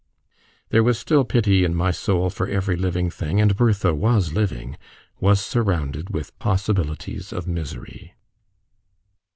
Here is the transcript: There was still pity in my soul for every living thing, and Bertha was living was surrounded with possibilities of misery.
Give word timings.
There 0.69 0.81
was 0.81 0.97
still 0.97 1.23
pity 1.23 1.63
in 1.63 1.75
my 1.75 1.91
soul 1.91 2.31
for 2.31 2.47
every 2.47 2.75
living 2.75 3.11
thing, 3.11 3.39
and 3.39 3.55
Bertha 3.55 3.93
was 3.93 4.33
living 4.33 4.75
was 5.19 5.39
surrounded 5.39 6.09
with 6.09 6.39
possibilities 6.39 7.31
of 7.31 7.45
misery. 7.45 8.15